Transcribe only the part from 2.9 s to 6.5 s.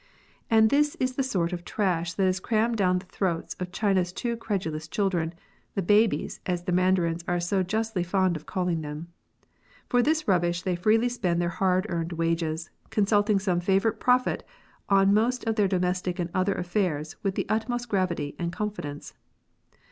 the throats of China's too credulous children— the *' babies,"